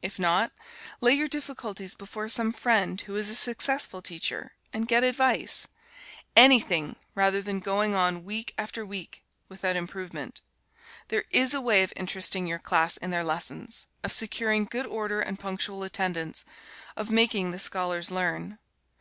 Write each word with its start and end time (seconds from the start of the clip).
If 0.00 0.16
not, 0.16 0.52
lay 1.00 1.12
your 1.14 1.26
difficulties 1.26 1.96
before 1.96 2.28
some 2.28 2.52
friend 2.52 3.00
who 3.00 3.16
is 3.16 3.28
a 3.30 3.34
successful 3.34 4.00
teacher, 4.00 4.52
and 4.72 4.86
get 4.86 5.02
advice. 5.02 5.66
Anything, 6.36 6.94
rather 7.16 7.42
than 7.42 7.58
going 7.58 7.92
on, 7.92 8.22
week 8.24 8.54
after 8.56 8.86
week, 8.86 9.24
without 9.48 9.74
improvement. 9.74 10.40
There 11.08 11.24
is 11.32 11.52
a 11.52 11.60
way 11.60 11.82
of 11.82 11.92
interesting 11.96 12.46
your 12.46 12.60
class 12.60 12.96
in 12.96 13.10
their 13.10 13.24
lessons, 13.24 13.86
of 14.04 14.12
securing 14.12 14.66
good 14.66 14.86
order 14.86 15.20
and 15.20 15.36
punctual 15.36 15.82
attendance, 15.82 16.44
of 16.96 17.10
making 17.10 17.50
the 17.50 17.58
scholars 17.58 18.08
learn. 18.08 18.60